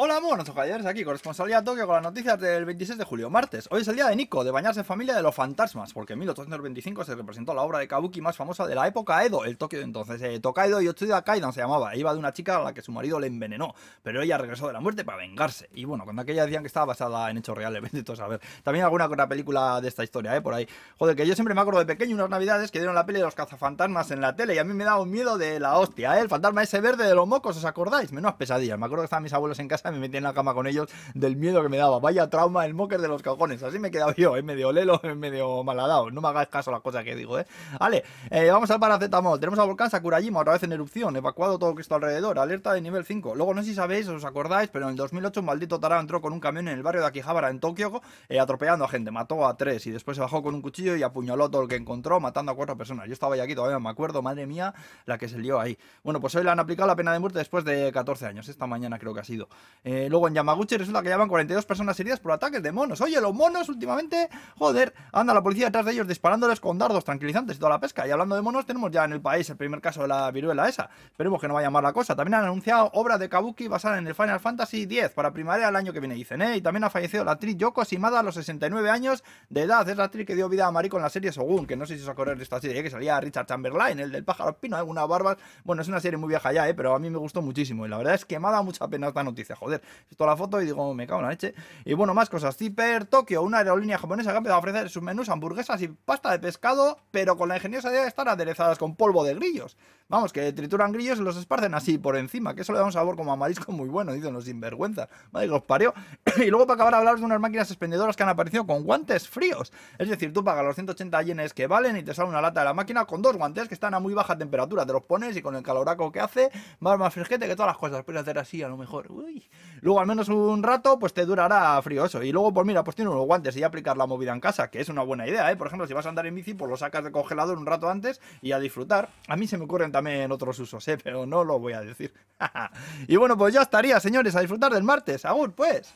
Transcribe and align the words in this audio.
Hola, 0.00 0.20
buenos 0.20 0.46
caballeros, 0.46 0.86
aquí 0.86 1.02
corresponsalía 1.02 1.64
Tokio 1.64 1.84
con 1.84 1.96
las 1.96 2.04
noticias 2.04 2.38
del 2.38 2.64
26 2.64 2.98
de 2.98 3.04
julio, 3.04 3.30
martes. 3.30 3.66
Hoy 3.72 3.80
es 3.80 3.88
el 3.88 3.96
día 3.96 4.06
de 4.06 4.14
Nico, 4.14 4.44
de 4.44 4.52
bañarse 4.52 4.78
en 4.78 4.86
familia 4.86 5.16
de 5.16 5.22
los 5.22 5.34
fantasmas, 5.34 5.92
porque 5.92 6.12
en 6.12 6.20
1825 6.20 7.04
se 7.04 7.16
representó 7.16 7.52
la 7.52 7.62
obra 7.62 7.80
de 7.80 7.88
Kabuki 7.88 8.20
más 8.20 8.36
famosa 8.36 8.64
de 8.68 8.76
la 8.76 8.86
época 8.86 9.24
Edo, 9.24 9.44
el 9.44 9.58
Tokio 9.58 9.80
de 9.80 9.84
entonces. 9.84 10.22
Eh, 10.22 10.38
Tokaido 10.38 10.80
Yotsuya 10.80 11.22
Kaidan 11.22 11.52
se 11.52 11.62
llamaba, 11.62 11.96
iba 11.96 12.12
de 12.12 12.18
una 12.20 12.32
chica 12.32 12.58
a 12.58 12.62
la 12.62 12.72
que 12.72 12.80
su 12.80 12.92
marido 12.92 13.18
le 13.18 13.26
envenenó, 13.26 13.74
pero 14.04 14.22
ella 14.22 14.38
regresó 14.38 14.68
de 14.68 14.74
la 14.74 14.78
muerte 14.78 15.04
para 15.04 15.18
vengarse. 15.18 15.68
Y 15.74 15.84
bueno, 15.84 16.04
cuando 16.04 16.22
aquella 16.22 16.44
decían 16.44 16.62
que 16.62 16.68
estaba 16.68 16.86
basada 16.86 17.28
en 17.28 17.38
hechos 17.38 17.58
reales, 17.58 17.82
bendito 17.92 18.14
saber. 18.14 18.40
También 18.62 18.84
alguna 18.84 19.06
otra 19.06 19.28
película 19.28 19.80
de 19.80 19.88
esta 19.88 20.04
historia, 20.04 20.36
eh, 20.36 20.40
por 20.40 20.54
ahí. 20.54 20.68
Joder, 20.96 21.16
que 21.16 21.26
yo 21.26 21.34
siempre 21.34 21.56
me 21.56 21.60
acuerdo 21.60 21.80
de 21.80 21.86
pequeño 21.86 22.14
unas 22.14 22.30
navidades 22.30 22.70
que 22.70 22.78
dieron 22.78 22.94
la 22.94 23.04
peli 23.04 23.18
de 23.18 23.24
los 23.24 23.34
cazafantasmas 23.34 24.12
en 24.12 24.20
la 24.20 24.36
tele 24.36 24.54
y 24.54 24.58
a 24.58 24.62
mí 24.64 24.74
me 24.74 24.84
daba 24.84 25.02
un 25.02 25.10
miedo 25.10 25.38
de 25.38 25.58
la 25.58 25.76
hostia, 25.76 26.16
eh, 26.16 26.20
el 26.20 26.28
fantasma 26.28 26.62
ese 26.62 26.80
verde 26.80 27.04
de 27.04 27.16
los 27.16 27.26
mocos, 27.26 27.56
¿os 27.56 27.64
acordáis? 27.64 28.12
Menos 28.12 28.34
pesadillas. 28.34 28.78
Me 28.78 28.86
acuerdo 28.86 29.02
que 29.02 29.06
estaban 29.06 29.24
mis 29.24 29.32
abuelos 29.32 29.58
en 29.58 29.66
casa 29.66 29.87
me 29.90 29.98
metí 29.98 30.16
en 30.16 30.24
la 30.24 30.32
cama 30.32 30.54
con 30.54 30.66
ellos 30.66 30.88
del 31.14 31.36
miedo 31.36 31.62
que 31.62 31.68
me 31.68 31.76
daba. 31.76 31.98
Vaya 31.98 32.28
trauma, 32.28 32.66
el 32.66 32.74
mocker 32.74 33.00
de 33.00 33.08
los 33.08 33.22
cajones. 33.22 33.62
Así 33.62 33.78
me 33.78 33.88
he 33.88 33.90
quedado 33.90 34.12
yo, 34.16 34.36
¿eh? 34.36 34.42
medio 34.42 34.72
lelo, 34.72 35.00
medio 35.16 35.62
maladado. 35.64 36.10
No 36.10 36.20
me 36.20 36.28
hagáis 36.28 36.48
caso 36.48 36.70
a 36.70 36.74
las 36.74 36.82
cosas 36.82 37.04
que 37.04 37.14
digo, 37.14 37.38
¿eh? 37.38 37.46
Vale, 37.78 38.04
eh, 38.30 38.50
vamos 38.50 38.70
al 38.70 38.80
paracetamol. 38.80 39.40
Tenemos 39.40 39.58
al 39.58 39.66
volcán 39.66 39.90
Sakurajima 39.90 40.40
otra 40.40 40.52
vez 40.54 40.62
en 40.62 40.72
erupción, 40.72 41.16
evacuado 41.16 41.58
todo 41.58 41.74
Cristo 41.74 41.94
alrededor, 41.94 42.38
alerta 42.38 42.72
de 42.72 42.80
nivel 42.80 43.04
5. 43.04 43.34
Luego, 43.34 43.54
no 43.54 43.62
sé 43.62 43.70
si 43.70 43.74
sabéis, 43.74 44.08
os 44.08 44.24
acordáis, 44.24 44.70
pero 44.70 44.86
en 44.86 44.90
el 44.90 44.96
2008 44.96 45.40
un 45.40 45.46
maldito 45.46 45.80
tarado 45.80 46.00
entró 46.00 46.20
con 46.20 46.32
un 46.32 46.40
camión 46.40 46.68
en 46.68 46.74
el 46.74 46.82
barrio 46.82 47.02
de 47.02 47.08
Akihabara, 47.08 47.50
en 47.50 47.60
Tokio, 47.60 48.02
eh, 48.28 48.40
atropellando 48.40 48.84
a 48.84 48.88
gente. 48.88 49.10
Mató 49.10 49.46
a 49.46 49.56
tres 49.56 49.86
y 49.86 49.90
después 49.90 50.16
se 50.16 50.20
bajó 50.20 50.42
con 50.42 50.54
un 50.54 50.62
cuchillo 50.62 50.96
y 50.96 51.02
apuñaló 51.02 51.50
todo 51.50 51.62
el 51.62 51.68
que 51.68 51.76
encontró, 51.76 52.20
matando 52.20 52.52
a 52.52 52.54
cuatro 52.54 52.76
personas. 52.76 53.06
Yo 53.06 53.12
estaba 53.12 53.36
aquí 53.42 53.54
todavía, 53.54 53.78
me 53.78 53.88
acuerdo, 53.88 54.22
madre 54.22 54.46
mía, 54.46 54.74
la 55.06 55.18
que 55.18 55.28
se 55.28 55.38
lió 55.38 55.60
ahí. 55.60 55.78
Bueno, 56.02 56.20
pues 56.20 56.34
hoy 56.34 56.44
le 56.44 56.50
han 56.50 56.60
aplicado 56.60 56.86
la 56.86 56.96
pena 56.96 57.12
de 57.12 57.18
muerte 57.18 57.38
después 57.38 57.64
de 57.64 57.92
14 57.92 58.26
años, 58.26 58.48
esta 58.48 58.66
mañana 58.66 58.98
creo 58.98 59.14
que 59.14 59.20
ha 59.20 59.24
sido. 59.24 59.48
Luego 59.84 60.28
en 60.28 60.34
Yamaguchi 60.34 60.76
resulta 60.76 61.02
que 61.02 61.08
llevan 61.08 61.28
42 61.28 61.64
personas 61.64 61.98
heridas 62.00 62.20
por 62.20 62.32
ataques 62.32 62.62
de 62.62 62.72
monos. 62.72 63.00
Oye, 63.00 63.20
los 63.20 63.34
monos 63.34 63.68
últimamente, 63.68 64.28
joder, 64.58 64.94
anda 65.12 65.32
la 65.34 65.42
policía 65.42 65.66
detrás 65.66 65.86
de 65.86 65.92
ellos 65.92 66.06
disparándoles 66.06 66.60
con 66.60 66.78
dardos 66.78 67.04
tranquilizantes 67.04 67.56
y 67.56 67.58
toda 67.58 67.70
la 67.70 67.80
pesca. 67.80 68.06
Y 68.06 68.10
hablando 68.10 68.36
de 68.36 68.42
monos, 68.42 68.66
tenemos 68.66 68.90
ya 68.90 69.04
en 69.04 69.12
el 69.12 69.20
país 69.20 69.48
el 69.50 69.56
primer 69.56 69.80
caso 69.80 70.02
de 70.02 70.08
la 70.08 70.30
viruela 70.30 70.68
esa. 70.68 70.90
Esperemos 71.06 71.40
que 71.40 71.48
no 71.48 71.54
vaya 71.54 71.70
mal 71.70 71.82
la 71.82 71.92
cosa. 71.92 72.14
También 72.16 72.34
han 72.34 72.44
anunciado 72.44 72.90
obra 72.94 73.18
de 73.18 73.28
Kabuki 73.28 73.68
basada 73.68 73.98
en 73.98 74.06
el 74.06 74.14
Final 74.14 74.40
Fantasy 74.40 74.82
X 74.82 75.10
para 75.14 75.32
primavera 75.32 75.66
del 75.66 75.76
año 75.76 75.92
que 75.92 76.00
viene, 76.00 76.14
dicen, 76.14 76.42
¿eh? 76.42 76.56
Y 76.56 76.60
también 76.60 76.84
ha 76.84 76.90
fallecido 76.90 77.24
la 77.24 77.32
actriz 77.32 77.56
Yoko 77.56 77.84
Shimada 77.84 78.20
a 78.20 78.22
los 78.22 78.34
69 78.34 78.90
años 78.90 79.24
de 79.48 79.62
edad. 79.62 79.88
Es 79.88 79.96
la 79.96 80.04
actriz 80.04 80.26
que 80.26 80.34
dio 80.34 80.48
vida 80.48 80.66
a 80.66 80.70
Mariko 80.70 80.96
en 80.96 81.02
la 81.02 81.10
serie 81.10 81.32
Sogun, 81.32 81.66
que 81.66 81.76
no 81.76 81.86
sé 81.86 81.96
si 81.96 82.02
os 82.02 82.08
acordáis 82.08 82.38
de 82.38 82.44
esta 82.44 82.60
serie, 82.60 82.80
¿eh? 82.80 82.82
que 82.82 82.90
salía 82.90 83.20
Richard 83.20 83.46
Chamberlain, 83.46 83.98
el 83.98 84.12
del 84.12 84.24
pájaro 84.24 84.50
espino, 84.50 84.76
alguna 84.76 85.04
barba. 85.06 85.36
Bueno, 85.64 85.82
es 85.82 85.88
una 85.88 86.00
serie 86.00 86.16
muy 86.16 86.28
vieja 86.28 86.52
ya, 86.52 86.68
¿eh? 86.68 86.74
Pero 86.74 86.94
a 86.94 86.98
mí 86.98 87.10
me 87.10 87.18
gustó 87.18 87.42
muchísimo. 87.42 87.86
Y 87.86 87.88
la 87.88 87.98
verdad 87.98 88.14
es 88.14 88.24
que 88.24 88.38
me 88.38 88.48
ha 88.48 88.50
dado 88.50 88.64
mucha 88.64 88.86
pena 88.88 89.08
esta 89.08 89.22
noticia, 89.22 89.56
joder. 89.56 89.67
He 89.76 90.08
visto 90.08 90.26
la 90.26 90.36
foto 90.36 90.60
y 90.60 90.66
digo, 90.66 90.94
me 90.94 91.06
cago 91.06 91.20
en 91.20 91.26
la 91.26 91.30
leche. 91.30 91.54
Y 91.84 91.94
bueno, 91.94 92.14
más 92.14 92.28
cosas. 92.28 92.56
Zipper 92.56 93.04
Tokyo, 93.04 93.42
una 93.42 93.58
aerolínea 93.58 93.98
japonesa 93.98 94.30
que 94.30 94.34
ha 94.34 94.38
empezado 94.38 94.56
a 94.56 94.60
ofrecer 94.60 94.90
sus 94.90 95.02
menús 95.02 95.28
hamburguesas 95.28 95.80
y 95.82 95.88
pasta 95.88 96.30
de 96.30 96.38
pescado, 96.38 96.98
pero 97.10 97.36
con 97.36 97.48
la 97.48 97.56
ingeniosa 97.56 97.90
idea 97.90 98.02
de 98.02 98.08
estar 98.08 98.28
aderezadas 98.28 98.78
con 98.78 98.96
polvo 98.96 99.24
de 99.24 99.34
grillos. 99.34 99.76
Vamos, 100.10 100.32
que 100.32 100.54
trituran 100.54 100.90
grillos 100.90 101.18
y 101.18 101.22
los 101.22 101.36
esparcen 101.36 101.74
así 101.74 101.98
por 101.98 102.16
encima, 102.16 102.54
que 102.54 102.62
eso 102.62 102.72
le 102.72 102.78
da 102.78 102.86
un 102.86 102.92
sabor 102.92 103.14
como 103.14 103.30
a 103.30 103.36
marisco 103.36 103.72
muy 103.72 103.90
bueno, 103.90 104.14
dicen 104.14 104.32
los 104.32 104.46
sinvergüenza. 104.46 105.10
Madre 105.32 105.48
que 105.48 105.52
los 105.52 105.64
parió. 105.64 105.92
y 106.38 106.46
luego 106.46 106.66
para 106.66 106.76
acabar 106.76 106.94
hablar 106.94 107.18
de 107.18 107.26
unas 107.26 107.38
máquinas 107.38 107.70
expendedoras 107.70 108.16
que 108.16 108.22
han 108.22 108.30
aparecido 108.30 108.66
con 108.66 108.84
guantes 108.84 109.28
fríos. 109.28 109.70
Es 109.98 110.08
decir, 110.08 110.32
tú 110.32 110.42
pagas 110.42 110.64
los 110.64 110.76
180 110.76 111.20
yenes 111.24 111.52
que 111.52 111.66
valen 111.66 111.98
y 111.98 112.02
te 112.02 112.14
sale 112.14 112.30
una 112.30 112.40
lata 112.40 112.60
de 112.60 112.64
la 112.64 112.72
máquina 112.72 113.04
con 113.04 113.20
dos 113.20 113.36
guantes 113.36 113.68
que 113.68 113.74
están 113.74 113.92
a 113.92 114.00
muy 114.00 114.14
baja 114.14 114.38
temperatura. 114.38 114.86
Te 114.86 114.94
los 114.94 115.02
pones 115.02 115.36
y 115.36 115.42
con 115.42 115.54
el 115.56 115.62
caloraco 115.62 116.10
que 116.10 116.20
hace, 116.20 116.50
más 116.80 116.98
más 116.98 117.12
fresquete 117.12 117.46
que 117.46 117.54
todas 117.54 117.68
las 117.68 117.76
cosas. 117.76 118.02
Puedes 118.02 118.22
hacer 118.22 118.38
así 118.38 118.62
a 118.62 118.68
lo 118.68 118.78
mejor. 118.78 119.12
Uy. 119.12 119.46
Luego 119.82 120.00
al 120.00 120.06
menos 120.06 120.30
un 120.30 120.62
rato, 120.62 120.98
pues 120.98 121.12
te 121.12 121.26
durará 121.26 121.82
frío 121.82 122.06
eso. 122.06 122.22
Y 122.22 122.32
luego, 122.32 122.54
pues 122.54 122.66
mira, 122.66 122.82
pues 122.82 122.96
tiene 122.96 123.10
unos 123.10 123.26
guantes 123.26 123.54
y 123.58 123.62
aplicar 123.62 123.98
la 123.98 124.06
movida 124.06 124.32
en 124.32 124.40
casa, 124.40 124.70
que 124.70 124.80
es 124.80 124.88
una 124.88 125.02
buena 125.02 125.28
idea, 125.28 125.52
¿eh? 125.52 125.56
Por 125.56 125.66
ejemplo, 125.66 125.86
si 125.86 125.92
vas 125.92 126.06
a 126.06 126.08
andar 126.08 126.26
en 126.26 126.34
bici, 126.34 126.54
pues 126.54 126.70
lo 126.70 126.78
sacas 126.78 127.04
del 127.04 127.12
congelador 127.12 127.58
un 127.58 127.66
rato 127.66 127.90
antes 127.90 128.22
y 128.40 128.52
a 128.52 128.58
disfrutar. 128.58 129.10
A 129.28 129.36
mí 129.36 129.46
se 129.46 129.58
me 129.58 129.64
ocurren 129.64 129.92
también 129.98 130.30
otros 130.30 130.56
usos, 130.60 130.86
¿eh? 130.86 130.96
Pero 131.02 131.26
no 131.26 131.42
lo 131.42 131.58
voy 131.58 131.72
a 131.72 131.80
decir. 131.80 132.14
y 133.08 133.16
bueno, 133.16 133.36
pues 133.36 133.52
ya 133.52 133.62
estaría, 133.62 133.98
señores, 133.98 134.36
a 134.36 134.40
disfrutar 134.40 134.72
del 134.72 134.84
martes. 134.84 135.24
Aún, 135.24 135.50
pues. 135.52 135.92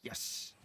Yes. 0.00 0.56